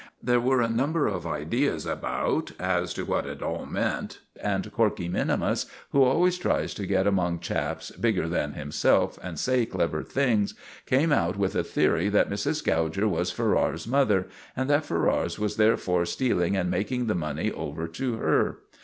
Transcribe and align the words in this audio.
There 0.19 0.39
were 0.39 0.61
a 0.61 0.67
number 0.67 1.05
of 1.05 1.27
ideas 1.27 1.85
about 1.85 2.53
as 2.59 2.91
to 2.95 3.05
what 3.05 3.27
it 3.27 3.43
all 3.43 3.67
meant, 3.67 4.17
and 4.41 4.71
Corkey 4.71 5.07
minimus, 5.07 5.67
who 5.91 6.01
always 6.01 6.39
tries 6.39 6.73
to 6.73 6.87
get 6.87 7.05
among 7.05 7.37
chaps 7.39 7.91
bigger 7.91 8.27
than 8.27 8.53
himself 8.53 9.19
and 9.21 9.37
say 9.37 9.63
clever 9.67 10.01
things, 10.01 10.55
came 10.87 11.11
out 11.11 11.37
with 11.37 11.53
a 11.53 11.63
theory 11.63 12.09
that 12.09 12.31
Mrs. 12.31 12.63
Gouger 12.63 13.07
was 13.07 13.29
Ferrars's 13.31 13.85
mother, 13.87 14.27
and 14.55 14.67
that 14.71 14.85
Ferrars 14.85 15.37
was 15.37 15.57
therefore 15.57 16.05
stealing 16.07 16.57
and 16.57 16.71
making 16.71 17.05
the 17.05 17.13
money 17.13 17.51
over 17.51 17.87
to 17.89 18.15
her. 18.17 18.57